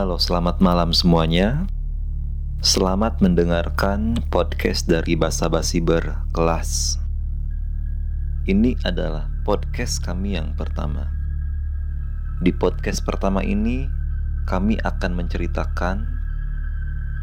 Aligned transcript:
Halo, 0.00 0.16
selamat 0.16 0.64
malam 0.64 0.96
semuanya. 0.96 1.68
Selamat 2.64 3.20
mendengarkan 3.20 4.16
podcast 4.32 4.88
dari 4.88 5.12
Basa 5.12 5.52
Basi 5.52 5.76
Berkelas. 5.76 6.96
Ini 8.48 8.80
adalah 8.80 9.28
podcast 9.44 10.00
kami 10.00 10.40
yang 10.40 10.56
pertama. 10.56 11.12
Di 12.40 12.48
podcast 12.48 13.04
pertama 13.04 13.44
ini, 13.44 13.92
kami 14.48 14.80
akan 14.80 15.20
menceritakan 15.20 16.08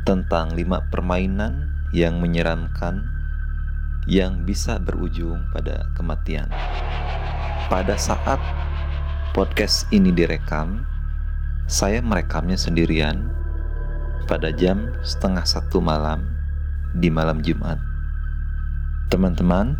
tentang 0.06 0.54
lima 0.54 0.86
permainan 0.94 1.74
yang 1.98 2.22
menyeramkan 2.22 3.02
yang 4.06 4.46
bisa 4.46 4.78
berujung 4.78 5.50
pada 5.50 5.90
kematian. 5.98 6.46
Pada 7.74 7.98
saat 7.98 8.38
podcast 9.34 9.90
ini 9.90 10.14
direkam, 10.14 10.86
saya 11.68 12.00
merekamnya 12.00 12.56
sendirian 12.56 13.28
pada 14.24 14.56
jam 14.56 14.96
setengah 15.04 15.44
satu 15.44 15.84
malam 15.84 16.24
di 16.96 17.12
malam 17.12 17.44
Jumat. 17.44 17.76
Teman-teman, 19.12 19.76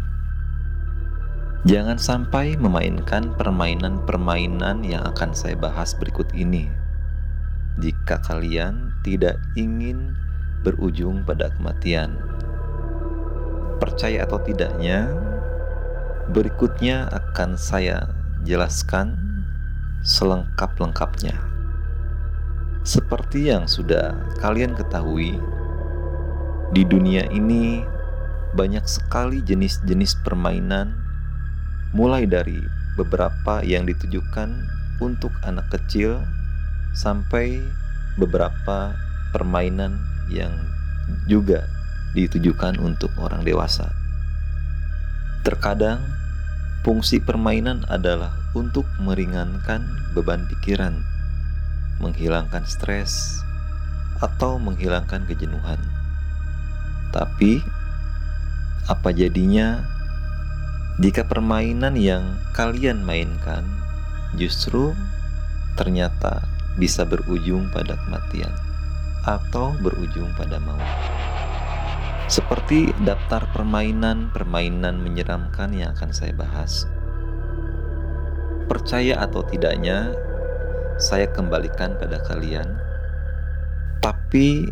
jangan 1.64 1.96
sampai 1.96 2.60
memainkan 2.60 3.32
permainan-permainan 3.40 4.84
yang 4.84 5.00
akan 5.16 5.32
saya 5.32 5.56
bahas 5.56 5.96
berikut 5.96 6.28
ini. 6.36 6.68
Jika 7.80 8.20
kalian 8.20 8.92
tidak 9.08 9.40
ingin 9.56 10.12
berujung 10.68 11.24
pada 11.24 11.56
kematian, 11.56 12.20
percaya 13.80 14.28
atau 14.28 14.44
tidaknya, 14.44 15.08
berikutnya 16.36 17.08
akan 17.16 17.56
saya 17.56 18.12
jelaskan 18.44 19.16
selengkap-lengkapnya. 20.04 21.57
Seperti 22.88 23.52
yang 23.52 23.68
sudah 23.68 24.16
kalian 24.40 24.72
ketahui, 24.72 25.36
di 26.72 26.88
dunia 26.88 27.28
ini 27.36 27.84
banyak 28.56 28.88
sekali 28.88 29.44
jenis-jenis 29.44 30.24
permainan, 30.24 30.96
mulai 31.92 32.24
dari 32.24 32.64
beberapa 32.96 33.60
yang 33.60 33.84
ditujukan 33.84 34.72
untuk 35.04 35.36
anak 35.44 35.68
kecil 35.68 36.24
sampai 36.96 37.60
beberapa 38.16 38.96
permainan 39.36 40.00
yang 40.32 40.56
juga 41.28 41.68
ditujukan 42.16 42.80
untuk 42.80 43.12
orang 43.20 43.44
dewasa. 43.44 43.92
Terkadang, 45.44 46.00
fungsi 46.88 47.20
permainan 47.20 47.84
adalah 47.92 48.32
untuk 48.56 48.88
meringankan 49.04 49.84
beban 50.16 50.48
pikiran 50.48 51.17
menghilangkan 52.02 52.64
stres, 52.66 53.42
atau 54.22 54.58
menghilangkan 54.58 55.26
kejenuhan. 55.30 55.78
Tapi, 57.14 57.62
apa 58.88 59.10
jadinya 59.14 59.84
jika 60.98 61.28
permainan 61.28 61.94
yang 62.00 62.40
kalian 62.58 63.06
mainkan 63.06 63.68
justru 64.40 64.98
ternyata 65.78 66.42
bisa 66.80 67.06
berujung 67.06 67.70
pada 67.70 68.00
kematian 68.06 68.54
atau 69.28 69.76
berujung 69.78 70.34
pada 70.40 70.58
maut? 70.58 70.84
Seperti 72.28 72.92
daftar 73.08 73.48
permainan-permainan 73.56 75.00
menyeramkan 75.00 75.72
yang 75.72 75.96
akan 75.96 76.12
saya 76.12 76.36
bahas. 76.36 76.84
Percaya 78.68 79.24
atau 79.24 79.48
tidaknya, 79.48 80.12
saya 80.98 81.30
kembalikan 81.30 81.94
pada 81.98 82.18
kalian. 82.26 82.66
Tapi 84.02 84.70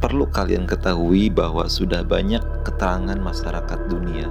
perlu 0.00 0.24
kalian 0.32 0.64
ketahui 0.64 1.28
bahwa 1.28 1.68
sudah 1.68 2.00
banyak 2.00 2.40
keterangan 2.64 3.20
masyarakat 3.20 3.80
dunia 3.92 4.28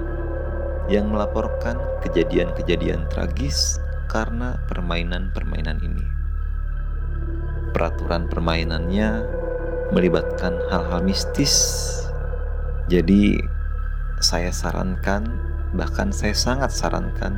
yang 0.90 1.14
melaporkan 1.14 1.78
kejadian-kejadian 2.02 3.06
tragis 3.14 3.78
karena 4.10 4.58
permainan-permainan 4.66 5.78
ini. 5.86 6.06
Peraturan 7.70 8.26
permainannya 8.26 9.22
melibatkan 9.94 10.58
hal-hal 10.74 11.06
mistis. 11.06 11.54
Jadi 12.90 13.38
saya 14.18 14.50
sarankan, 14.50 15.30
bahkan 15.78 16.10
saya 16.10 16.34
sangat 16.34 16.74
sarankan 16.74 17.38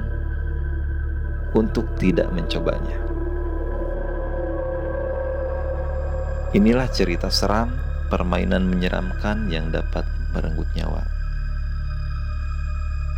untuk 1.51 1.83
tidak 1.99 2.31
mencobanya. 2.31 3.10
Inilah 6.51 6.91
cerita 6.91 7.31
seram 7.31 7.71
permainan 8.11 8.67
menyeramkan 8.67 9.47
yang 9.47 9.71
dapat 9.71 10.03
merenggut 10.35 10.67
nyawa. 10.75 11.07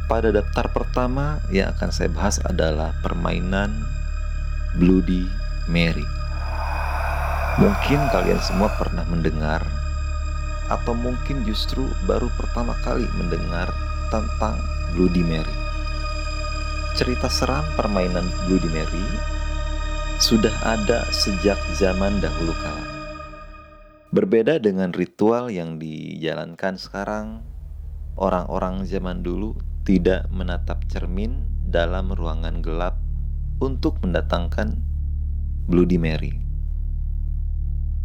Pada 0.06 0.30
daftar 0.30 0.70
pertama 0.70 1.42
yang 1.50 1.74
akan 1.74 1.90
saya 1.90 2.14
bahas 2.14 2.38
adalah 2.46 2.94
permainan 3.02 3.74
Bloody 4.78 5.26
Mary. 5.66 6.06
Mungkin 7.58 8.06
kalian 8.14 8.38
semua 8.38 8.70
pernah 8.78 9.02
mendengar 9.10 9.66
atau 10.70 10.94
mungkin 10.94 11.42
justru 11.42 11.90
baru 12.06 12.30
pertama 12.38 12.78
kali 12.86 13.10
mendengar 13.18 13.74
tentang 14.14 14.62
Bloody 14.94 15.26
Mary. 15.26 15.58
Cerita 16.94 17.26
seram 17.34 17.66
permainan 17.74 18.30
Bloody 18.46 18.70
Mary 18.70 19.06
sudah 20.22 20.54
ada 20.62 21.10
sejak 21.10 21.58
zaman 21.74 22.22
dahulu 22.22 22.54
kala. 22.62 23.03
Berbeda 24.14 24.62
dengan 24.62 24.94
ritual 24.94 25.50
yang 25.50 25.82
dijalankan 25.82 26.78
sekarang, 26.78 27.42
orang-orang 28.14 28.86
zaman 28.86 29.26
dulu 29.26 29.58
tidak 29.90 30.30
menatap 30.30 30.86
cermin 30.86 31.50
dalam 31.66 32.14
ruangan 32.14 32.62
gelap 32.62 33.02
untuk 33.58 33.98
mendatangkan 34.06 34.78
Bloody 35.66 35.98
Mary. 35.98 36.38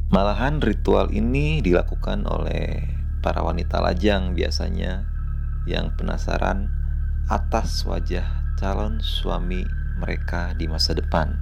Malahan 0.08 0.64
ritual 0.64 1.12
ini 1.12 1.60
dilakukan 1.60 2.24
oleh 2.24 2.88
para 3.20 3.44
wanita 3.44 3.76
lajang 3.76 4.32
biasanya 4.32 5.04
yang 5.68 5.92
penasaran 5.92 6.72
atas 7.28 7.84
wajah 7.84 8.56
calon 8.56 9.04
suami 9.04 9.60
mereka 10.00 10.56
di 10.56 10.72
masa 10.72 10.96
depan. 10.96 11.36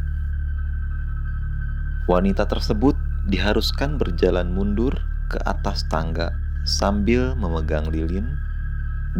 Wanita 2.10 2.50
tersebut 2.50 3.06
diharuskan 3.26 3.98
berjalan 3.98 4.54
mundur 4.54 4.94
ke 5.26 5.42
atas 5.42 5.82
tangga 5.91 6.31
sambil 6.62 7.34
memegang 7.34 7.91
lilin 7.91 8.38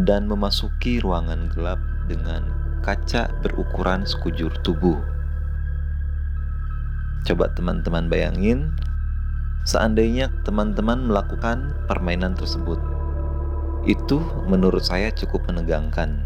dan 0.07 0.31
memasuki 0.31 1.03
ruangan 1.03 1.51
gelap 1.51 1.79
dengan 2.07 2.47
kaca 2.87 3.27
berukuran 3.43 4.07
sekujur 4.07 4.51
tubuh. 4.63 4.95
Coba 7.27 7.51
teman-teman 7.51 8.07
bayangin, 8.07 8.71
seandainya 9.67 10.31
teman-teman 10.47 11.11
melakukan 11.11 11.75
permainan 11.91 12.31
tersebut. 12.39 12.79
Itu 13.83 14.23
menurut 14.47 14.87
saya 14.87 15.11
cukup 15.11 15.51
menegangkan, 15.51 16.23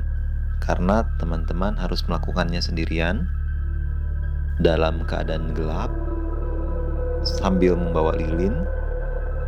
karena 0.62 1.10
teman-teman 1.18 1.74
harus 1.82 2.06
melakukannya 2.06 2.62
sendirian 2.62 3.26
dalam 4.62 5.02
keadaan 5.10 5.58
gelap 5.58 5.90
sambil 7.22 7.78
membawa 7.78 8.18
lilin, 8.18 8.54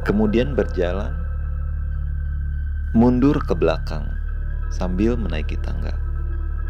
kemudian 0.06 0.54
berjalan 0.54 1.14
mundur 2.94 3.42
ke 3.42 3.58
belakang 3.58 4.06
sambil 4.70 5.18
menaiki 5.18 5.58
tangga. 5.62 5.98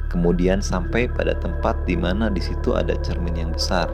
Kemudian 0.07 0.61
sampai 0.61 1.09
pada 1.09 1.33
tempat 1.41 1.73
di 1.89 1.97
mana 1.97 2.29
di 2.29 2.39
situ 2.39 2.77
ada 2.77 2.93
cermin 3.01 3.33
yang 3.33 3.51
besar. 3.51 3.89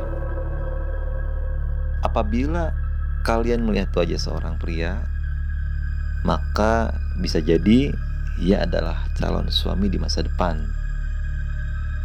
Apabila 2.04 2.76
kalian 3.24 3.64
melihat 3.64 3.90
wajah 3.96 4.20
seorang 4.20 4.60
pria, 4.60 5.00
maka 6.28 6.92
bisa 7.18 7.40
jadi 7.40 7.96
ia 8.40 8.64
adalah 8.64 9.08
calon 9.16 9.48
suami 9.48 9.88
di 9.88 10.00
masa 10.00 10.24
depan. 10.24 10.60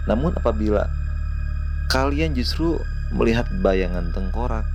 Namun 0.07 0.35
apabila 0.39 0.87
kalian 1.91 2.35
justru 2.39 2.79
melihat 3.15 3.47
bayangan 3.63 4.11
tengkorak, 4.15 4.67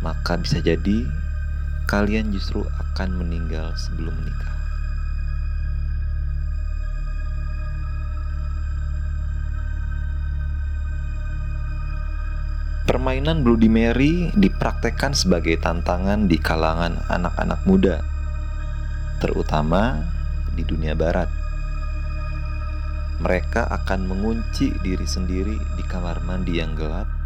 maka 0.00 0.40
bisa 0.40 0.64
jadi 0.64 1.04
kalian 1.84 2.32
justru 2.32 2.64
akan 2.64 3.20
meninggal 3.20 3.76
sebelum 3.76 4.16
menikah. 4.16 4.56
Permainan 12.88 13.46
Bloody 13.46 13.70
Mary 13.70 14.34
dipraktekkan 14.34 15.14
sebagai 15.14 15.54
tantangan 15.62 16.26
di 16.26 16.42
kalangan 16.42 16.98
anak-anak 17.06 17.62
muda, 17.62 18.02
terutama 19.22 20.10
di 20.58 20.66
dunia 20.66 20.98
barat. 20.98 21.30
Mereka 23.22 23.68
akan 23.68 24.10
mengunci 24.10 24.74
diri 24.82 25.06
sendiri 25.06 25.54
di 25.54 25.84
kamar 25.86 26.24
mandi 26.26 26.58
yang 26.58 26.74
gelap 26.74 27.19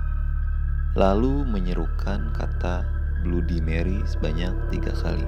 lalu 0.95 1.43
menyerukan 1.43 2.31
kata 2.39 2.87
Bloody 3.27 3.59
Mary 3.59 3.99
sebanyak 4.07 4.55
tiga 4.71 4.95
kali. 5.03 5.27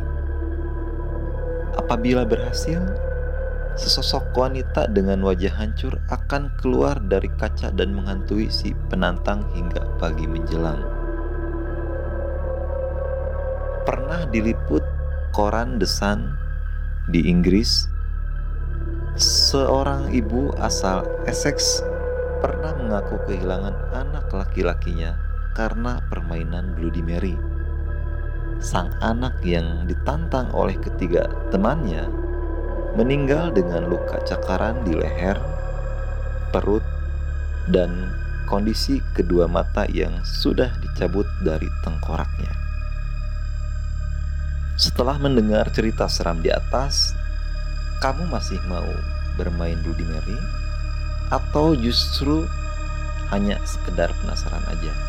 Apabila 1.74 2.22
berhasil, 2.22 2.78
sesosok 3.74 4.30
wanita 4.32 4.86
dengan 4.94 5.20
wajah 5.26 5.52
hancur 5.52 5.98
akan 6.08 6.54
keluar 6.62 7.02
dari 7.02 7.28
kaca 7.34 7.74
dan 7.74 7.92
menghantui 7.92 8.46
si 8.46 8.72
penantang 8.88 9.42
hingga 9.58 9.82
pagi 9.98 10.24
menjelang. 10.24 10.80
Pernah 13.82 14.30
diliput 14.30 14.82
koran 15.34 15.82
The 15.82 15.86
Sun 15.86 16.30
di 17.10 17.26
Inggris, 17.26 17.90
seorang 19.18 20.14
ibu 20.14 20.54
asal 20.62 21.06
Essex 21.26 21.82
pernah 22.38 22.74
mengaku 22.78 23.18
kehilangan 23.26 23.74
anak 23.94 24.26
laki-lakinya 24.30 25.25
karena 25.56 26.04
permainan 26.12 26.76
Bloody 26.76 27.00
Mary. 27.00 27.32
Sang 28.60 28.92
anak 29.00 29.40
yang 29.40 29.88
ditantang 29.88 30.52
oleh 30.52 30.76
ketiga 30.76 31.24
temannya 31.48 32.04
meninggal 32.96 33.52
dengan 33.56 33.88
luka 33.88 34.20
cakaran 34.28 34.84
di 34.84 34.92
leher, 34.92 35.40
perut, 36.52 36.84
dan 37.72 38.12
kondisi 38.48 39.00
kedua 39.16 39.48
mata 39.48 39.88
yang 39.88 40.20
sudah 40.24 40.72
dicabut 40.80 41.24
dari 41.40 41.68
tengkoraknya. 41.84 42.52
Setelah 44.76 45.16
mendengar 45.16 45.72
cerita 45.72 46.04
seram 46.04 46.44
di 46.44 46.52
atas, 46.52 47.16
kamu 48.04 48.28
masih 48.28 48.60
mau 48.68 48.88
bermain 49.40 49.76
Bloody 49.80 50.04
Mary? 50.04 50.38
Atau 51.32 51.76
justru 51.76 52.44
hanya 53.32 53.56
sekedar 53.64 54.12
penasaran 54.20 54.62
aja? 54.68 55.05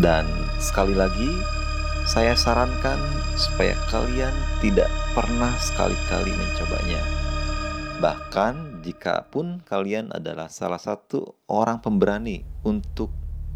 Dan 0.00 0.24
sekali 0.56 0.96
lagi, 0.96 1.28
saya 2.08 2.32
sarankan 2.32 2.96
supaya 3.36 3.76
kalian 3.92 4.32
tidak 4.64 4.88
pernah 5.12 5.52
sekali-kali 5.60 6.32
mencobanya. 6.32 7.02
Bahkan 8.00 8.82
jika 8.82 9.28
pun 9.28 9.60
kalian 9.62 10.10
adalah 10.10 10.48
salah 10.48 10.80
satu 10.80 11.36
orang 11.46 11.84
pemberani 11.84 12.42
untuk 12.64 13.12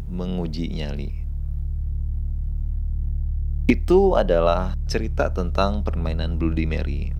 menguji 0.07 0.71
nyali. 0.71 1.11
Itu 3.67 4.15
adalah 4.15 4.77
cerita 4.87 5.33
tentang 5.33 5.83
permainan 5.83 6.39
Bloody 6.39 6.63
Mary. 6.63 7.11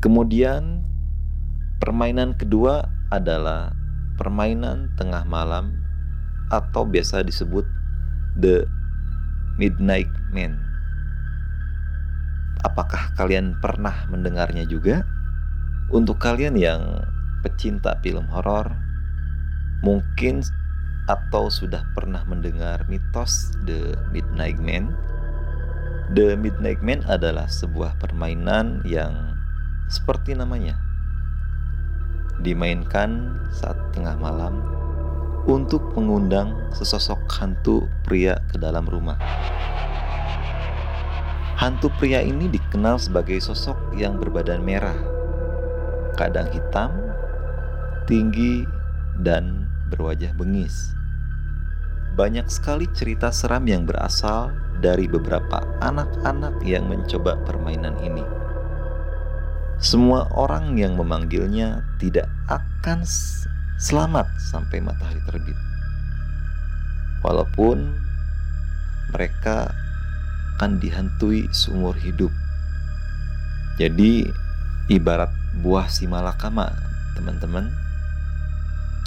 Kemudian 0.00 0.80
permainan 1.82 2.38
kedua 2.38 2.88
adalah 3.12 3.76
permainan 4.16 4.96
tengah 4.96 5.28
malam 5.28 5.76
atau 6.48 6.88
biasa 6.88 7.20
disebut 7.20 7.68
The 8.36 8.68
Midnight 9.56 10.12
Man. 10.28 10.60
Apakah 12.60 13.16
kalian 13.16 13.56
pernah 13.64 14.04
mendengarnya 14.12 14.68
juga? 14.68 15.08
Untuk 15.88 16.20
kalian 16.20 16.58
yang 16.58 17.00
pecinta 17.40 17.96
film 18.04 18.28
horor, 18.28 18.74
mungkin 19.80 20.44
atau 21.06 21.46
sudah 21.48 21.86
pernah 21.94 22.26
mendengar 22.26 22.84
mitos 22.90 23.54
The 23.64 23.96
Midnight 24.10 24.58
Man. 24.58 24.92
The 26.12 26.36
Midnight 26.36 26.82
Man 26.84 27.06
adalah 27.06 27.48
sebuah 27.48 27.96
permainan 28.02 28.82
yang 28.84 29.38
seperti 29.86 30.34
namanya 30.34 30.76
dimainkan 32.42 33.32
saat 33.48 33.78
tengah 33.96 34.18
malam 34.20 34.60
untuk 35.46 35.94
mengundang 35.94 36.58
sesosok 36.74 37.22
hantu 37.38 37.86
pria 38.02 38.42
ke 38.50 38.58
dalam 38.58 38.82
rumah. 38.86 39.14
Hantu 41.56 41.88
pria 41.96 42.20
ini 42.20 42.50
dikenal 42.50 43.00
sebagai 43.00 43.40
sosok 43.40 43.96
yang 43.96 44.20
berbadan 44.20 44.60
merah, 44.60 44.98
kadang 46.18 46.50
hitam, 46.52 46.92
tinggi, 48.04 48.66
dan 49.22 49.64
berwajah 49.88 50.34
bengis. 50.36 50.92
Banyak 52.18 52.50
sekali 52.50 52.90
cerita 52.92 53.32
seram 53.32 53.64
yang 53.64 53.88
berasal 53.88 54.52
dari 54.82 55.08
beberapa 55.08 55.64
anak-anak 55.80 56.60
yang 56.64 56.90
mencoba 56.90 57.40
permainan 57.44 57.96
ini. 58.04 58.24
Semua 59.76 60.24
orang 60.32 60.76
yang 60.80 60.96
memanggilnya 60.96 61.84
tidak 62.00 62.28
akan 62.48 63.04
selamat 63.76 64.24
sampai 64.40 64.80
matahari 64.80 65.20
terbit. 65.28 65.56
Walaupun 67.20 67.92
mereka 69.12 69.68
akan 70.56 70.80
dihantui 70.80 71.52
seumur 71.52 71.92
hidup. 72.00 72.32
Jadi 73.76 74.24
ibarat 74.88 75.28
buah 75.60 75.92
si 75.92 76.08
malakama, 76.08 76.72
teman-teman. 77.12 77.68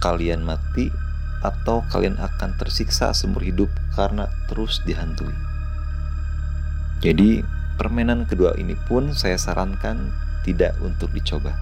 Kalian 0.06 0.46
mati 0.46 0.94
atau 1.42 1.82
kalian 1.90 2.22
akan 2.22 2.54
tersiksa 2.62 3.10
seumur 3.18 3.42
hidup 3.42 3.74
karena 3.98 4.30
terus 4.46 4.86
dihantui. 4.86 5.34
Jadi 7.02 7.42
permainan 7.82 8.30
kedua 8.30 8.54
ini 8.62 8.78
pun 8.86 9.18
saya 9.18 9.42
sarankan 9.42 10.14
tidak 10.46 10.78
untuk 10.86 11.10
dicoba. 11.10 11.58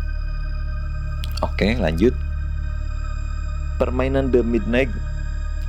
Oke, 1.39 1.79
lanjut 1.79 2.26
permainan 3.77 4.33
The 4.33 4.41
Midnight 4.41 4.89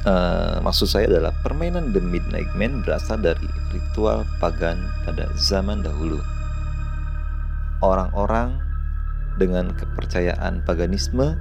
uh, 0.08 0.58
maksud 0.64 0.88
saya 0.88 1.06
adalah 1.08 1.32
permainan 1.44 1.92
The 1.92 2.02
Midnight 2.02 2.50
Man 2.56 2.84
berasal 2.84 3.20
dari 3.20 3.48
ritual 3.72 4.24
pagan 4.40 4.80
pada 5.04 5.28
zaman 5.36 5.84
dahulu. 5.84 6.20
Orang-orang 7.84 8.58
dengan 9.38 9.70
kepercayaan 9.70 10.66
paganisme 10.66 11.38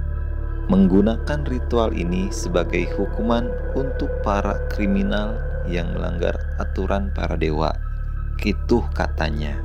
menggunakan 0.70 1.48
ritual 1.48 1.90
ini 1.96 2.30
sebagai 2.30 2.86
hukuman 2.94 3.48
untuk 3.74 4.12
para 4.22 4.60
kriminal 4.70 5.34
yang 5.66 5.90
melanggar 5.96 6.36
aturan 6.62 7.10
para 7.16 7.34
dewa. 7.34 7.74
Kituh 8.38 8.84
katanya. 8.94 9.58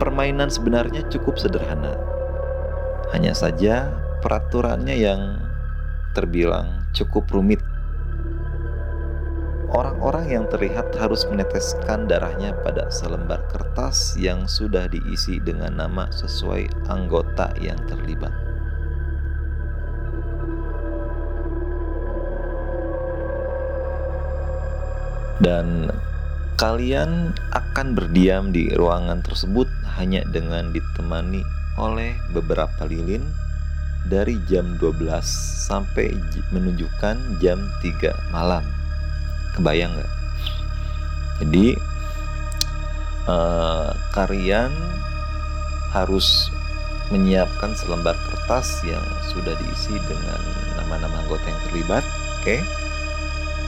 Permainan 0.00 0.48
sebenarnya 0.48 1.04
cukup 1.12 1.36
sederhana. 1.38 1.94
Hanya 3.12 3.36
saja 3.36 3.92
peraturannya 4.22 4.96
yang 4.96 5.20
terbilang 6.14 6.86
cukup 6.94 7.26
rumit. 7.34 7.58
Orang-orang 9.72 10.28
yang 10.28 10.44
terlihat 10.52 10.94
harus 11.00 11.24
meneteskan 11.26 12.04
darahnya 12.06 12.52
pada 12.60 12.92
selembar 12.92 13.42
kertas 13.50 14.14
yang 14.20 14.44
sudah 14.44 14.86
diisi 14.86 15.40
dengan 15.40 15.80
nama 15.80 16.06
sesuai 16.12 16.86
anggota 16.92 17.50
yang 17.58 17.80
terlibat. 17.88 18.30
Dan 25.42 25.90
kalian 26.60 27.34
akan 27.50 27.98
berdiam 27.98 28.54
di 28.54 28.70
ruangan 28.76 29.24
tersebut 29.26 29.66
hanya 29.98 30.22
dengan 30.30 30.70
ditemani 30.70 31.42
oleh 31.80 32.14
beberapa 32.30 32.86
lilin 32.86 33.24
dari 34.06 34.38
jam 34.50 34.78
12 34.78 35.06
sampai 35.66 36.10
menunjukkan 36.50 37.38
jam 37.38 37.58
3 37.82 38.34
malam. 38.34 38.66
Kebayang 39.54 39.94
nggak? 39.94 40.12
Jadi 41.42 41.66
uh, 43.28 43.90
kalian 44.14 44.72
harus 45.92 46.48
menyiapkan 47.12 47.76
selembar 47.76 48.16
kertas 48.16 48.80
yang 48.88 49.04
sudah 49.28 49.52
diisi 49.60 49.92
dengan 50.08 50.40
nama-nama 50.80 51.20
anggota 51.20 51.44
yang 51.44 51.60
terlibat. 51.68 52.04
Oke. 52.40 52.58
Okay? 52.58 52.60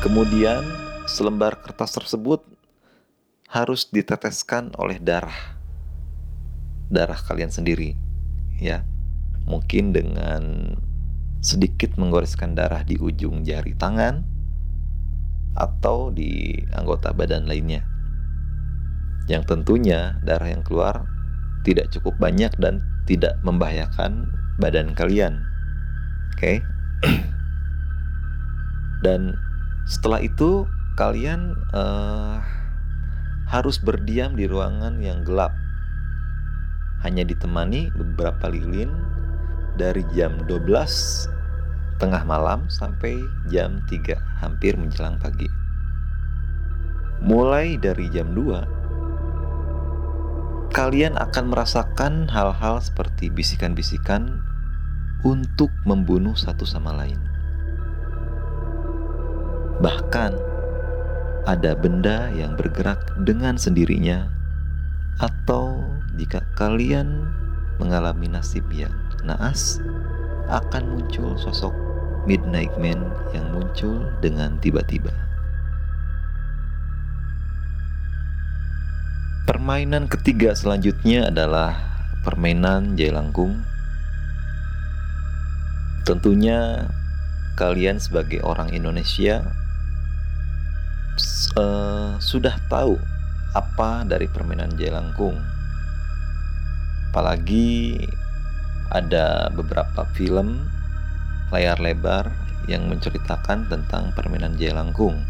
Kemudian 0.00 0.64
selembar 1.04 1.60
kertas 1.60 1.92
tersebut 1.92 2.40
harus 3.48 3.86
diteteskan 3.86 4.72
oleh 4.80 4.96
darah. 4.98 5.56
Darah 6.88 7.16
kalian 7.16 7.48
sendiri, 7.48 7.96
ya 8.60 8.84
mungkin 9.44 9.92
dengan 9.92 10.74
sedikit 11.44 12.00
menggoreskan 12.00 12.56
darah 12.56 12.80
di 12.88 12.96
ujung 12.96 13.44
jari 13.44 13.76
tangan 13.76 14.24
atau 15.54 16.08
di 16.08 16.56
anggota 16.72 17.12
badan 17.12 17.44
lainnya. 17.44 17.84
Yang 19.28 19.52
tentunya 19.52 20.20
darah 20.24 20.48
yang 20.48 20.64
keluar 20.64 21.04
tidak 21.64 21.92
cukup 21.92 22.16
banyak 22.20 22.52
dan 22.60 22.80
tidak 23.04 23.36
membahayakan 23.44 24.28
badan 24.56 24.92
kalian. 24.96 25.44
Oke. 26.36 26.40
Okay? 26.40 26.56
dan 29.04 29.36
setelah 29.84 30.24
itu 30.24 30.64
kalian 30.96 31.52
uh, 31.76 32.40
harus 33.48 33.76
berdiam 33.76 34.32
di 34.32 34.48
ruangan 34.48 34.96
yang 35.04 35.22
gelap. 35.22 35.52
Hanya 37.04 37.28
ditemani 37.28 37.92
beberapa 37.92 38.48
lilin 38.48 38.88
dari 39.74 40.06
jam 40.14 40.38
12 40.46 41.98
tengah 41.98 42.22
malam 42.26 42.66
sampai 42.70 43.18
jam 43.50 43.82
3 43.86 44.42
hampir 44.42 44.74
menjelang 44.78 45.18
pagi. 45.18 45.50
Mulai 47.24 47.78
dari 47.78 48.10
jam 48.10 48.34
2 48.34 48.84
kalian 50.74 51.14
akan 51.14 51.54
merasakan 51.54 52.26
hal-hal 52.26 52.82
seperti 52.82 53.30
bisikan-bisikan 53.30 54.42
untuk 55.22 55.70
membunuh 55.86 56.34
satu 56.34 56.66
sama 56.66 56.90
lain. 56.90 57.16
Bahkan 59.78 60.32
ada 61.46 61.78
benda 61.78 62.26
yang 62.34 62.58
bergerak 62.58 63.06
dengan 63.22 63.54
sendirinya 63.54 64.26
atau 65.22 65.78
jika 66.18 66.42
kalian 66.58 67.30
mengalami 67.78 68.26
nasib 68.26 68.66
yang 68.74 68.90
naas, 69.24 69.80
akan 70.52 71.00
muncul 71.00 71.34
sosok 71.40 71.72
Midnight 72.24 72.72
Man 72.80 73.00
yang 73.32 73.52
muncul 73.52 74.08
dengan 74.20 74.56
tiba-tiba. 74.60 75.12
Permainan 79.44 80.08
ketiga 80.08 80.56
selanjutnya 80.56 81.28
adalah 81.28 81.76
permainan 82.24 82.96
jelangkung. 82.96 83.60
Tentunya 86.08 86.88
kalian 87.56 88.00
sebagai 88.00 88.40
orang 88.40 88.72
Indonesia 88.72 89.44
uh, 91.60 92.16
sudah 92.18 92.56
tahu 92.72 92.96
apa 93.52 94.08
dari 94.08 94.26
permainan 94.32 94.72
jelangkung. 94.80 95.36
Apalagi 97.12 98.00
ada 98.92 99.48
beberapa 99.54 100.04
film 100.12 100.68
layar 101.54 101.78
lebar 101.80 102.28
yang 102.68 102.88
menceritakan 102.88 103.68
tentang 103.68 104.10
permainan 104.16 104.56
jelangkung. 104.56 105.20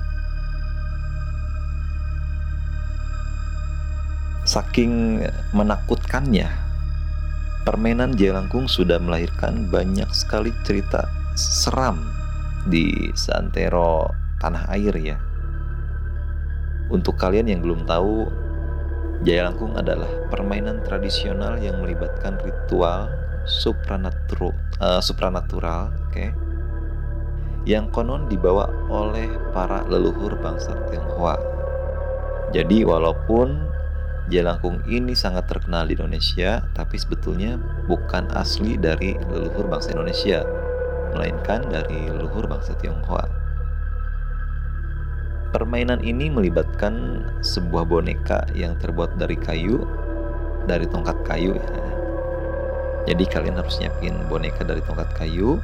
Saking 4.44 5.24
menakutkannya, 5.56 6.46
permainan 7.64 8.14
jelangkung 8.14 8.68
sudah 8.68 9.00
melahirkan 9.00 9.66
banyak 9.72 10.08
sekali 10.12 10.52
cerita 10.62 11.08
seram 11.34 11.98
di 12.68 13.10
seantero 13.16 14.12
tanah 14.38 14.68
air 14.76 14.94
ya. 15.00 15.16
Untuk 16.92 17.16
kalian 17.16 17.48
yang 17.48 17.64
belum 17.64 17.88
tahu, 17.88 18.28
Jaya 19.24 19.48
Langkung 19.48 19.72
adalah 19.72 20.28
permainan 20.28 20.84
tradisional 20.84 21.56
yang 21.56 21.80
melibatkan 21.80 22.36
ritual 22.44 23.08
supranatural, 23.44 24.52
uh, 24.80 25.00
supranatural, 25.00 25.92
oke, 25.92 26.12
okay, 26.12 26.28
yang 27.64 27.88
konon 27.92 28.28
dibawa 28.28 28.68
oleh 28.92 29.28
para 29.56 29.84
leluhur 29.88 30.36
bangsa 30.40 30.76
Tionghoa. 30.88 31.36
Jadi 32.52 32.84
walaupun 32.84 33.74
Jelangkung 34.32 34.80
ini 34.88 35.12
sangat 35.12 35.52
terkenal 35.52 35.84
di 35.84 36.00
Indonesia, 36.00 36.64
tapi 36.72 36.96
sebetulnya 36.96 37.60
bukan 37.84 38.24
asli 38.32 38.80
dari 38.80 39.20
leluhur 39.28 39.68
bangsa 39.68 39.92
Indonesia, 39.92 40.40
melainkan 41.12 41.68
dari 41.68 42.08
leluhur 42.08 42.48
bangsa 42.48 42.72
Tionghoa. 42.80 43.28
Permainan 45.52 46.00
ini 46.00 46.32
melibatkan 46.32 47.20
sebuah 47.44 47.84
boneka 47.84 48.48
yang 48.56 48.80
terbuat 48.80 49.20
dari 49.20 49.36
kayu, 49.36 49.84
dari 50.64 50.88
tongkat 50.88 51.20
kayu 51.28 51.60
ya. 51.60 51.83
Jadi 53.04 53.24
kalian 53.28 53.60
harus 53.60 53.76
nyiapin 53.80 54.16
boneka 54.32 54.64
dari 54.64 54.80
tongkat 54.80 55.12
kayu, 55.12 55.60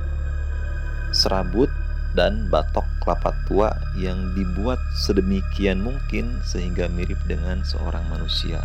serabut, 1.10 1.72
dan 2.12 2.50
batok 2.50 2.84
kelapa 3.00 3.30
tua 3.46 3.70
yang 3.94 4.34
dibuat 4.34 4.82
sedemikian 4.98 5.78
mungkin 5.80 6.42
sehingga 6.42 6.90
mirip 6.90 7.18
dengan 7.30 7.62
seorang 7.62 8.02
manusia. 8.10 8.60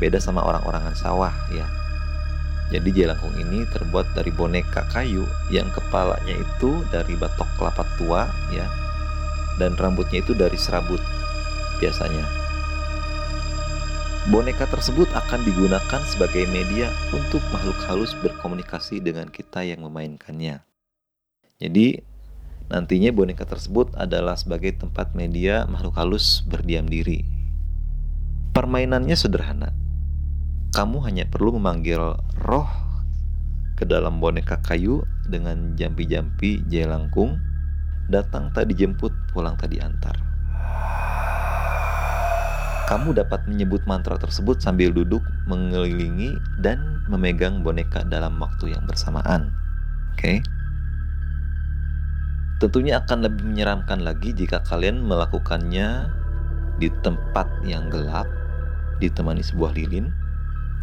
Beda 0.00 0.20
sama 0.20 0.44
orang-orangan 0.44 0.96
sawah 0.96 1.32
ya. 1.52 1.68
Jadi 2.66 2.90
jelangkung 2.90 3.36
ini 3.38 3.62
terbuat 3.70 4.10
dari 4.16 4.34
boneka 4.34 4.90
kayu 4.90 5.22
yang 5.54 5.70
kepalanya 5.70 6.34
itu 6.34 6.82
dari 6.90 7.14
batok 7.14 7.46
kelapa 7.54 7.86
tua 7.94 8.26
ya 8.50 8.66
dan 9.56 9.78
rambutnya 9.78 10.20
itu 10.20 10.34
dari 10.34 10.56
serabut 10.58 11.00
biasanya. 11.78 12.45
Boneka 14.26 14.66
tersebut 14.66 15.06
akan 15.14 15.46
digunakan 15.46 16.02
sebagai 16.02 16.50
media 16.50 16.90
untuk 17.14 17.38
makhluk 17.54 17.78
halus 17.86 18.10
berkomunikasi 18.18 18.98
dengan 18.98 19.30
kita 19.30 19.62
yang 19.62 19.86
memainkannya. 19.86 20.66
Jadi, 21.62 22.02
nantinya 22.66 23.14
boneka 23.14 23.46
tersebut 23.46 23.94
adalah 23.94 24.34
sebagai 24.34 24.74
tempat 24.74 25.14
media 25.14 25.62
makhluk 25.70 25.94
halus 25.94 26.42
berdiam 26.42 26.90
diri. 26.90 27.22
Permainannya 28.50 29.14
sederhana. 29.14 29.70
Kamu 30.74 31.06
hanya 31.06 31.30
perlu 31.30 31.54
memanggil 31.56 32.18
roh 32.42 32.70
ke 33.78 33.86
dalam 33.86 34.18
boneka 34.18 34.58
kayu 34.58 35.06
dengan 35.30 35.78
jampi-jampi 35.78 36.66
jelangkung 36.66 37.38
Datang 38.06 38.54
tadi 38.54 38.70
jemput, 38.78 39.10
pulang 39.34 39.58
tadi 39.58 39.82
antar. 39.82 40.14
Kamu 42.86 43.18
dapat 43.18 43.50
menyebut 43.50 43.82
mantra 43.82 44.14
tersebut 44.14 44.62
sambil 44.62 44.94
duduk 44.94 45.26
mengelilingi 45.50 46.38
dan 46.62 47.02
memegang 47.10 47.66
boneka 47.66 48.06
dalam 48.06 48.38
waktu 48.38 48.78
yang 48.78 48.86
bersamaan. 48.86 49.50
Oke. 50.14 50.22
Okay? 50.22 50.36
Tentunya 52.56 53.02
akan 53.02 53.26
lebih 53.26 53.42
menyeramkan 53.42 54.00
lagi 54.00 54.32
jika 54.32 54.64
kalian 54.64 55.04
melakukannya 55.04 56.08
di 56.80 56.88
tempat 57.04 57.44
yang 57.68 57.92
gelap, 57.92 58.24
ditemani 59.02 59.44
sebuah 59.44 59.76
lilin, 59.76 60.08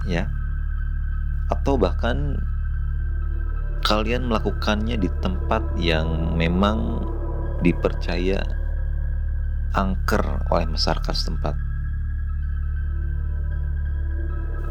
ya. 0.05 0.29
Atau 1.49 1.81
bahkan 1.81 2.37
kalian 3.81 4.29
melakukannya 4.29 5.01
di 5.01 5.09
tempat 5.25 5.65
yang 5.79 6.37
memang 6.37 7.01
dipercaya 7.65 8.43
angker 9.73 10.45
oleh 10.53 10.69
masyarakat 10.69 11.15
setempat. 11.15 11.72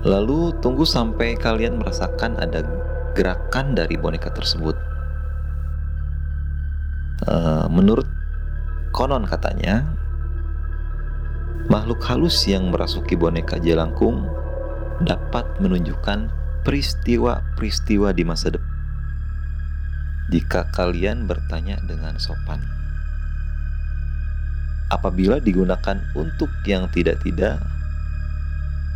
Lalu 0.02 0.58
tunggu 0.58 0.82
sampai 0.82 1.38
kalian 1.38 1.78
merasakan 1.78 2.38
ada 2.42 2.66
gerakan 3.14 3.78
dari 3.78 3.94
boneka 3.94 4.34
tersebut. 4.34 4.74
Uh, 7.22 7.70
menurut 7.70 8.06
konon 8.90 9.22
katanya, 9.22 9.86
makhluk 11.70 12.02
halus 12.02 12.34
yang 12.50 12.74
merasuki 12.74 13.14
boneka 13.14 13.62
jelangkung 13.62 14.26
dapat 15.06 15.46
menunjukkan 15.62 16.26
peristiwa-peristiwa 16.66 18.10
di 18.10 18.26
masa 18.26 18.54
depan 18.58 18.72
jika 20.32 20.64
kalian 20.72 21.28
bertanya 21.28 21.76
dengan 21.84 22.16
sopan. 22.16 22.64
Apabila 24.88 25.40
digunakan 25.40 26.00
untuk 26.16 26.48
yang 26.64 26.88
tidak-tidak, 26.88 27.60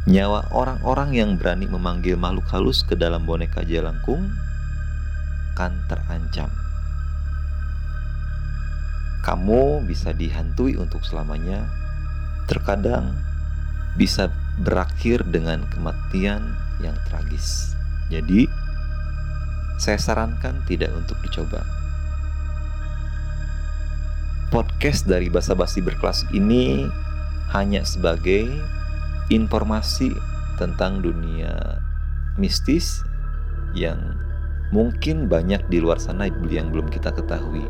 nyawa 0.07 0.47
orang-orang 0.55 1.11
yang 1.19 1.31
berani 1.35 1.67
memanggil 1.67 2.15
makhluk 2.15 2.47
halus 2.55 2.87
ke 2.87 2.95
dalam 2.95 3.27
boneka 3.27 3.67
jelangkung 3.67 4.31
akan 5.57 5.73
terancam. 5.89 6.53
Kamu 9.25 9.83
bisa 9.89 10.13
dihantui 10.13 10.77
untuk 10.77 11.01
selamanya, 11.01 11.65
terkadang 12.45 13.17
bisa 13.97 14.29
berakhir 14.61 15.25
dengan 15.25 15.65
kematian 15.73 16.55
yang 16.85 16.93
tragis. 17.09 17.73
Jadi, 18.13 18.47
saya 19.81 19.97
sarankan 19.97 20.61
tidak 20.69 20.93
untuk 20.93 21.17
dicoba. 21.25 21.65
Podcast 24.53 25.09
dari 25.09 25.33
Basa 25.33 25.57
Basi 25.57 25.81
Berkelas 25.81 26.29
ini 26.37 26.85
hanya 27.57 27.81
sebagai 27.83 28.76
informasi 29.29 30.15
tentang 30.57 31.03
dunia 31.03 31.83
mistis 32.39 33.03
yang 33.77 33.99
mungkin 34.71 35.27
banyak 35.27 35.63
di 35.71 35.79
luar 35.83 36.01
sana 36.01 36.31
yang 36.31 36.71
belum 36.71 36.89
kita 36.91 37.13
ketahui. 37.13 37.67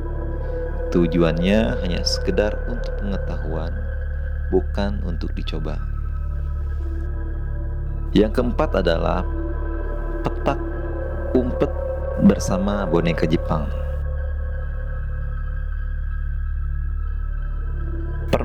Tujuannya 0.94 1.82
hanya 1.82 2.00
sekedar 2.06 2.54
untuk 2.70 2.94
pengetahuan, 3.02 3.75
bukan 4.54 5.02
untuk 5.02 5.34
dicoba. 5.34 5.76
Yang 8.14 8.40
keempat 8.40 8.80
adalah 8.80 9.26
petak 10.25 10.56
umpet 11.36 11.68
bersama 12.25 12.86
boneka 12.88 13.28
Jepang. 13.28 13.68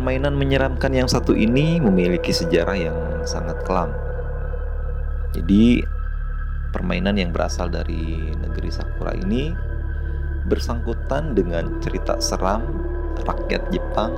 Permainan 0.02 0.34
menyeramkan 0.34 0.98
yang 0.98 1.06
satu 1.06 1.38
ini 1.38 1.78
memiliki 1.78 2.34
sejarah 2.34 2.74
yang 2.74 2.98
sangat 3.22 3.54
kelam. 3.62 3.94
Jadi, 5.30 5.86
permainan 6.74 7.22
yang 7.22 7.30
berasal 7.30 7.70
dari 7.70 8.34
negeri 8.34 8.74
Sakura 8.74 9.14
ini 9.14 9.54
bersangkutan 10.50 11.38
dengan 11.38 11.78
cerita 11.86 12.18
seram 12.18 12.66
rakyat 13.30 13.62
Jepang 13.70 14.18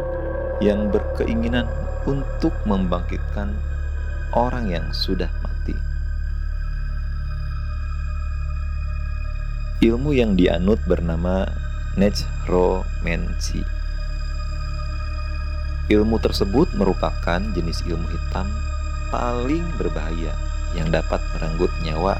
yang 0.63 0.87
berkeinginan 0.87 1.67
untuk 2.07 2.55
membangkitkan 2.63 3.51
orang 4.39 4.71
yang 4.71 4.87
sudah 4.95 5.27
mati. 5.43 5.75
Ilmu 9.83 10.15
yang 10.15 10.39
dianut 10.39 10.79
bernama 10.87 11.43
Necromancy. 11.99 13.72
Ilmu 15.93 16.17
tersebut 16.17 16.73
merupakan 16.73 17.37
jenis 17.53 17.85
ilmu 17.85 18.09
hitam 18.09 18.49
paling 19.13 19.61
berbahaya 19.77 20.33
yang 20.73 20.89
dapat 20.89 21.21
merenggut 21.37 21.69
nyawa 21.85 22.17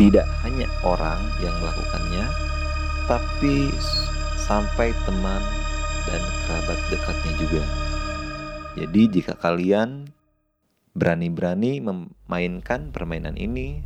tidak 0.00 0.24
hanya 0.40 0.64
orang 0.80 1.20
yang 1.44 1.52
melakukannya, 1.60 2.24
tapi 3.04 3.68
sampai 4.40 4.96
teman 5.04 5.44
dan 6.08 6.22
kerabat 6.48 6.80
dekatnya 6.88 7.32
juga. 7.36 7.62
Jadi, 8.80 9.20
jika 9.20 9.36
kalian 9.36 10.08
berani-berani 10.96 11.84
memainkan 11.84 12.96
permainan 12.96 13.36
ini, 13.36 13.84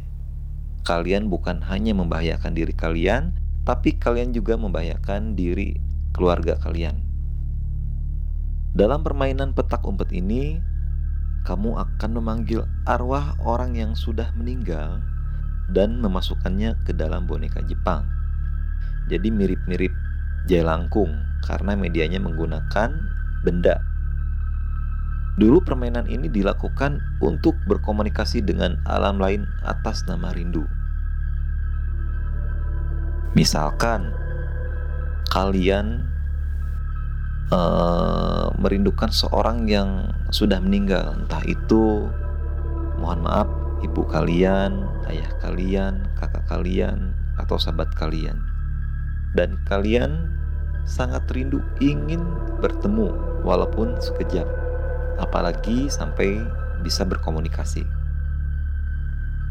kalian 0.87 1.27
bukan 1.27 1.67
hanya 1.67 1.99
membahayakan 1.99 2.55
diri 2.55 2.79
kalian, 2.79 3.35
tapi 3.67 3.99
kalian 3.99 4.31
juga 4.31 4.55
membahayakan 4.55 5.35
diri 5.35 5.83
keluarga 6.15 6.55
kalian. 6.63 7.04
Dalam 8.75 9.07
permainan 9.07 9.55
petak 9.55 9.87
umpet 9.87 10.11
ini, 10.11 10.59
kamu 11.47 11.79
akan 11.79 12.11
memanggil 12.19 12.67
arwah 12.91 13.39
orang 13.47 13.79
yang 13.79 13.95
sudah 13.95 14.35
meninggal 14.35 14.99
dan 15.71 16.03
memasukkannya 16.03 16.83
ke 16.83 16.91
dalam 16.91 17.31
boneka 17.31 17.63
Jepang. 17.71 18.03
Jadi 19.07 19.31
mirip-mirip 19.31 19.95
jelangkung 20.51 21.15
karena 21.47 21.79
medianya 21.79 22.19
menggunakan 22.19 22.91
benda. 23.47 23.79
Dulu 25.39 25.63
permainan 25.63 26.11
ini 26.11 26.27
dilakukan 26.27 26.99
untuk 27.23 27.55
berkomunikasi 27.71 28.43
dengan 28.43 28.83
alam 28.91 29.23
lain 29.23 29.47
atas 29.63 30.03
nama 30.11 30.35
rindu. 30.35 30.67
Misalkan 33.39 34.11
kalian 35.31 36.11
uh, 37.51 38.53
merindukan 38.57 39.11
seorang 39.11 39.69
yang 39.69 40.15
sudah 40.31 40.61
meninggal, 40.61 41.17
entah 41.19 41.43
itu 41.45 42.09
mohon 43.01 43.21
maaf 43.25 43.49
ibu 43.85 44.07
kalian, 44.09 44.89
ayah 45.11 45.29
kalian, 45.45 46.09
kakak 46.17 46.45
kalian, 46.49 47.13
atau 47.37 47.61
sahabat 47.61 47.93
kalian. 47.99 48.41
Dan 49.35 49.59
kalian 49.67 50.31
sangat 50.87 51.27
rindu 51.35 51.61
ingin 51.83 52.23
bertemu 52.63 53.13
walaupun 53.43 53.99
sekejap, 54.01 54.47
apalagi 55.21 55.91
sampai 55.91 56.41
bisa 56.81 57.03
berkomunikasi. 57.05 57.85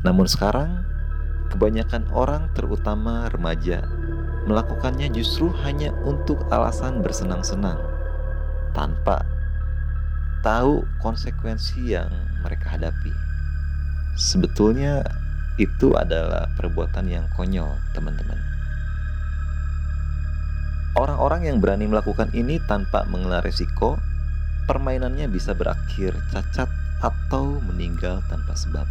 Namun 0.07 0.25
sekarang 0.25 0.83
Kebanyakan 1.53 2.09
orang, 2.09 2.50
terutama 2.57 3.29
remaja, 3.29 3.85
melakukannya 4.45 5.07
justru 5.15 5.47
hanya 5.63 5.95
untuk 6.03 6.43
alasan 6.51 7.00
bersenang-senang, 7.00 7.79
tanpa 8.75 9.23
tahu 10.43 10.83
konsekuensi 11.00 11.95
yang 11.95 12.12
mereka 12.43 12.75
hadapi. 12.75 13.13
Sebetulnya, 14.19 15.01
itu 15.55 15.93
adalah 15.93 16.50
perbuatan 16.57 17.07
yang 17.07 17.25
konyol, 17.38 17.77
teman-teman. 17.93 18.38
Orang-orang 20.93 21.49
yang 21.49 21.58
berani 21.58 21.89
melakukan 21.89 22.29
ini 22.38 22.62
tanpa 22.69 23.06
mengenal 23.10 23.41
resiko, 23.41 23.97
permainannya 24.69 25.25
bisa 25.25 25.58
berakhir 25.58 26.13
cacat 26.29 26.69
atau 27.01 27.58
meninggal 27.65 28.21
tanpa 28.29 28.53
sebab. 28.53 28.86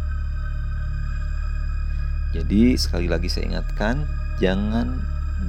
Jadi 2.33 2.75
sekali 2.75 3.07
lagi 3.07 3.29
saya 3.31 3.55
ingatkan, 3.55 4.03
jangan 4.41 4.99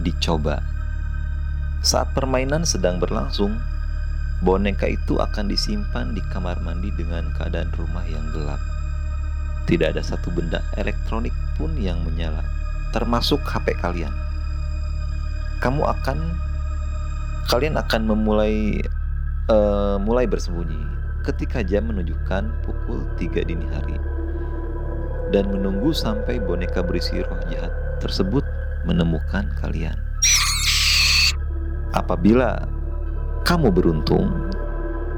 dicoba. 0.02 0.58
Saat 1.84 2.10
permainan 2.16 2.64
sedang 2.64 2.98
berlangsung, 2.98 3.54
boneka 4.40 4.88
itu 4.88 5.20
akan 5.20 5.46
disimpan 5.46 6.16
di 6.16 6.24
kamar 6.32 6.58
mandi 6.64 6.90
dengan 6.96 7.28
keadaan 7.36 7.70
rumah 7.76 8.02
yang 8.08 8.24
gelap. 8.32 8.58
Tidak 9.68 9.94
ada 9.94 10.02
satu 10.02 10.32
benda 10.32 10.64
elektronik 10.80 11.32
pun 11.60 11.72
yang 11.78 12.00
menyala, 12.02 12.42
termasuk 12.90 13.40
HP 13.44 13.76
kalian. 13.78 14.12
Kamu 15.60 15.84
akan 15.84 16.18
kalian 17.48 17.76
akan 17.76 18.02
memulai 18.08 18.80
uh, 19.52 20.00
mulai 20.00 20.24
bersembunyi 20.24 20.80
ketika 21.24 21.64
jam 21.64 21.88
menunjukkan 21.88 22.48
pukul 22.64 23.04
3 23.16 23.48
dini 23.48 23.64
hari 23.72 23.96
dan 25.32 25.48
menunggu 25.48 25.92
sampai 25.96 26.36
boneka 26.40 26.84
berisi 26.84 27.24
roh 27.24 27.40
jahat 27.48 27.72
tersebut 28.00 28.44
menemukan 28.84 29.48
kalian. 29.60 29.96
Apabila 31.94 32.66
kamu 33.44 33.70
beruntung, 33.72 34.50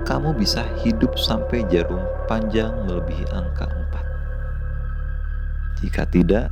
kamu 0.06 0.38
bisa 0.38 0.62
hidup 0.82 1.18
sampai 1.18 1.66
jarum 1.66 2.02
panjang 2.30 2.70
melebihi 2.86 3.26
angka 3.34 3.66
4. 3.66 5.82
Jika 5.82 6.06
tidak, 6.08 6.46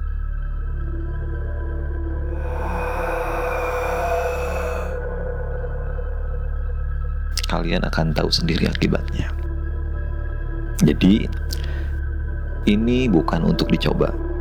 kalian 7.46 7.87
akan 7.87 8.11
tahu 8.11 8.31
sendiri 8.35 8.66
akibatnya. 8.66 9.31
Jadi, 10.83 11.31
ini 12.66 13.07
bukan 13.07 13.46
untuk 13.46 13.70
dicoba. 13.70 14.34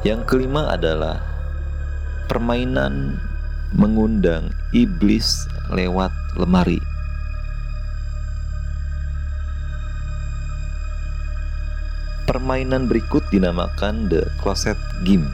Yang 0.00 0.32
kelima 0.32 0.72
adalah 0.72 1.20
permainan 2.24 3.20
mengundang 3.76 4.48
iblis 4.72 5.44
lewat 5.68 6.08
lemari. 6.40 6.80
Permainan 12.24 12.88
berikut 12.88 13.26
dinamakan 13.28 14.08
The 14.08 14.24
Closet 14.40 14.78
Game. 15.04 15.28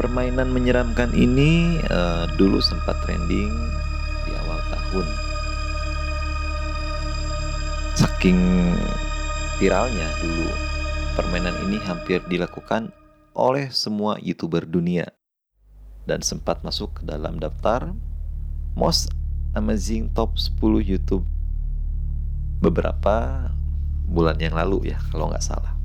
Permainan 0.00 0.48
menyeramkan 0.48 1.12
ini 1.12 1.76
uh, 1.92 2.24
dulu 2.40 2.62
sempat 2.64 2.96
trending 3.04 3.52
di 4.24 4.32
awal 4.32 4.60
tahun 4.72 5.06
Saking 7.94 8.38
viralnya 9.62 10.08
dulu, 10.18 10.50
permainan 11.14 11.54
ini 11.62 11.78
hampir 11.78 12.18
dilakukan 12.26 12.90
oleh 13.38 13.70
semua 13.70 14.18
YouTuber 14.18 14.66
dunia 14.66 15.14
dan 16.10 16.26
sempat 16.26 16.66
masuk 16.66 16.98
ke 16.98 17.02
dalam 17.06 17.38
daftar 17.38 17.94
Most 18.74 19.14
Amazing 19.54 20.10
Top 20.10 20.34
10 20.34 20.58
YouTube 20.82 21.22
beberapa 22.58 23.46
bulan 24.10 24.42
yang 24.42 24.58
lalu 24.58 24.90
ya 24.90 24.98
kalau 25.14 25.30
nggak 25.30 25.46
salah. 25.46 25.78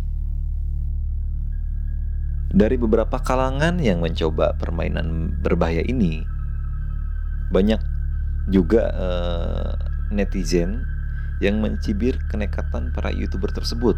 Dari 2.49 2.81
beberapa 2.81 3.21
kalangan 3.21 3.77
yang 3.77 4.01
mencoba 4.01 4.57
permainan 4.57 5.37
berbahaya 5.45 5.85
ini, 5.85 6.25
banyak 7.53 7.77
juga 8.49 8.89
uh, 8.97 9.77
netizen 10.09 10.81
yang 11.37 11.61
mencibir 11.61 12.17
kenekatan 12.33 12.89
para 12.89 13.13
youtuber 13.13 13.53
tersebut 13.53 13.93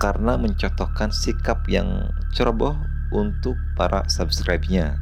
karena 0.00 0.40
mencontohkan 0.40 1.12
sikap 1.12 1.68
yang 1.68 2.08
ceroboh 2.32 2.72
untuk 3.12 3.60
para 3.76 4.08
subscribe-nya. 4.08 4.96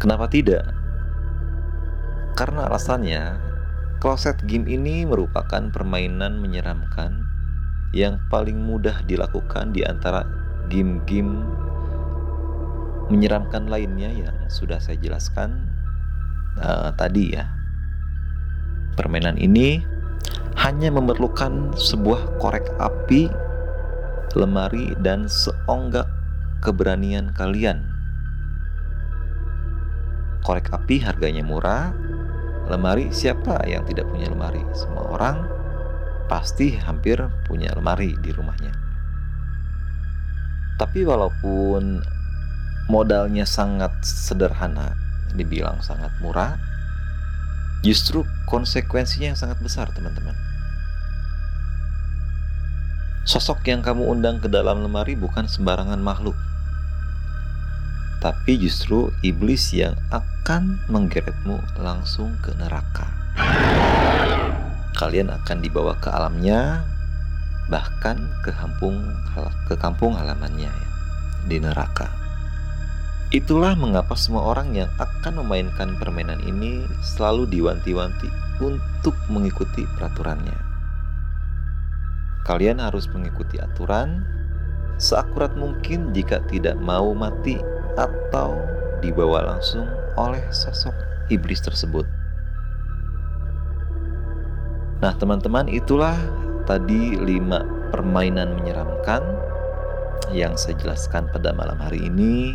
Kenapa 0.00 0.26
tidak? 0.32 0.64
Karena 2.32 2.66
alasannya, 2.72 3.36
closet 4.00 4.40
game 4.48 4.64
ini 4.64 5.04
merupakan 5.04 5.68
permainan 5.68 6.40
menyeramkan 6.40 7.22
yang 7.92 8.16
paling 8.32 8.56
mudah 8.56 9.04
dilakukan 9.04 9.76
di 9.76 9.84
antara 9.84 10.24
game-game 10.72 11.44
menyeramkan 13.12 13.68
lainnya 13.68 14.08
yang 14.08 14.36
sudah 14.48 14.80
saya 14.80 14.96
jelaskan 14.96 15.68
uh, 16.56 16.96
tadi 16.96 17.36
ya. 17.36 17.52
Permainan 18.96 19.36
ini 19.36 19.84
hanya 20.60 20.92
memerlukan 20.92 21.72
sebuah 21.76 22.38
korek 22.42 22.68
api, 22.76 23.32
lemari, 24.36 24.92
dan 25.00 25.24
seonggak 25.28 26.08
keberanian 26.60 27.32
kalian. 27.32 27.82
Korek 30.42 30.74
api 30.74 30.98
harganya 31.00 31.46
murah, 31.46 31.94
lemari 32.66 33.10
siapa 33.14 33.62
yang 33.64 33.86
tidak 33.86 34.10
punya 34.10 34.28
lemari? 34.28 34.62
Semua 34.74 35.06
orang 35.14 35.36
pasti 36.26 36.74
hampir 36.78 37.20
punya 37.46 37.70
lemari 37.76 38.16
di 38.18 38.30
rumahnya. 38.32 38.74
Tapi 40.80 41.06
walaupun 41.06 42.02
modalnya 42.90 43.46
sangat 43.46 43.92
sederhana, 44.02 44.98
dibilang 45.38 45.78
sangat 45.78 46.10
murah, 46.18 46.58
justru 47.86 48.26
konsekuensinya 48.46 49.34
yang 49.34 49.38
sangat 49.38 49.58
besar, 49.60 49.90
teman-teman. 49.90 50.34
Sosok 53.22 53.62
yang 53.70 53.86
kamu 53.86 54.02
undang 54.06 54.42
ke 54.42 54.50
dalam 54.50 54.82
lemari 54.82 55.14
bukan 55.14 55.46
sembarangan 55.46 56.02
makhluk, 56.02 56.34
tapi 58.22 58.54
justru 58.58 59.10
iblis 59.22 59.74
yang 59.74 59.94
akan 60.10 60.78
menggeretmu 60.90 61.58
langsung 61.78 62.34
ke 62.42 62.50
neraka. 62.58 63.06
Kalian 64.94 65.30
akan 65.30 65.58
dibawa 65.58 65.98
ke 65.98 66.10
alamnya, 66.10 66.86
bahkan 67.66 68.30
ke 68.46 68.54
kampung 68.54 69.02
ke 69.66 69.74
kampung 69.78 70.14
halamannya 70.14 70.70
ya, 70.70 70.88
di 71.46 71.58
neraka. 71.58 72.21
Itulah 73.32 73.72
mengapa 73.72 74.12
semua 74.12 74.52
orang 74.52 74.76
yang 74.76 74.92
akan 75.00 75.40
memainkan 75.40 75.96
permainan 75.96 76.36
ini 76.44 76.84
selalu 77.00 77.48
diwanti-wanti 77.48 78.28
untuk 78.60 79.16
mengikuti 79.32 79.88
peraturannya. 79.96 80.52
Kalian 82.44 82.76
harus 82.76 83.08
mengikuti 83.08 83.56
aturan 83.56 84.20
seakurat 85.00 85.56
mungkin 85.56 86.12
jika 86.12 86.44
tidak 86.52 86.76
mau 86.76 87.16
mati 87.16 87.56
atau 87.96 88.52
dibawa 89.00 89.56
langsung 89.56 89.88
oleh 90.20 90.44
sosok 90.52 90.92
iblis 91.32 91.64
tersebut. 91.64 92.04
Nah, 95.00 95.16
teman-teman, 95.16 95.72
itulah 95.72 96.14
tadi 96.68 97.16
lima 97.16 97.64
permainan 97.88 98.60
menyeramkan 98.60 99.24
yang 100.36 100.52
saya 100.60 100.76
jelaskan 100.76 101.32
pada 101.32 101.56
malam 101.56 101.80
hari 101.80 102.12
ini. 102.12 102.54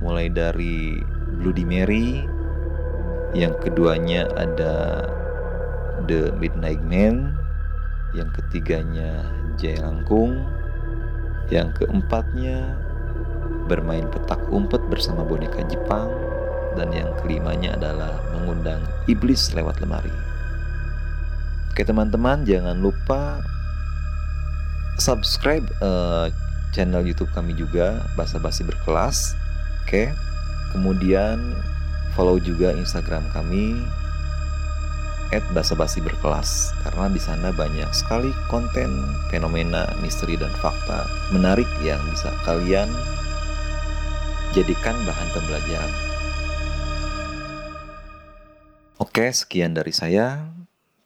Mulai 0.00 0.28
dari 0.28 1.00
Bloody 1.40 1.64
Mary, 1.64 2.24
yang 3.36 3.52
keduanya 3.60 4.28
ada 4.36 5.04
The 6.08 6.32
Midnight 6.36 6.80
Man, 6.84 7.36
yang 8.16 8.32
ketiganya 8.32 9.28
Jaya 9.60 9.84
Langkung, 9.84 10.40
yang 11.52 11.72
keempatnya 11.76 12.76
bermain 13.66 14.06
petak 14.08 14.40
umpet 14.48 14.80
bersama 14.88 15.26
boneka 15.26 15.60
Jepang, 15.66 16.08
dan 16.76 16.92
yang 16.92 17.10
kelimanya 17.24 17.74
adalah 17.74 18.20
mengundang 18.36 18.84
iblis 19.08 19.52
lewat 19.56 19.80
lemari. 19.80 20.12
Oke 21.72 21.84
teman-teman, 21.84 22.44
jangan 22.48 22.80
lupa 22.80 23.44
subscribe 24.96 25.64
uh, 25.84 26.32
channel 26.72 27.04
YouTube 27.04 27.28
kami 27.36 27.52
juga, 27.52 28.00
Basa 28.16 28.40
Basi 28.40 28.64
Berkelas. 28.64 29.36
Oke, 29.86 30.10
kemudian 30.74 31.38
follow 32.18 32.42
juga 32.42 32.74
Instagram 32.74 33.22
kami 33.30 33.78
basa-basi 35.54 36.02
berkelas 36.02 36.74
karena 36.82 37.06
di 37.06 37.22
sana 37.22 37.54
banyak 37.54 37.86
sekali 37.94 38.34
konten 38.50 38.90
fenomena 39.30 39.86
misteri 40.02 40.34
dan 40.34 40.50
fakta 40.58 41.06
menarik 41.30 41.70
yang 41.86 42.02
bisa 42.10 42.34
kalian 42.42 42.90
jadikan 44.58 44.98
bahan 45.06 45.28
pembelajaran. 45.30 45.92
Oke, 48.98 49.30
sekian 49.30 49.70
dari 49.70 49.94
saya. 49.94 50.50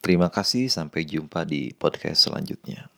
Terima 0.00 0.32
kasih, 0.32 0.72
sampai 0.72 1.04
jumpa 1.04 1.44
di 1.44 1.76
podcast 1.76 2.32
selanjutnya. 2.32 2.88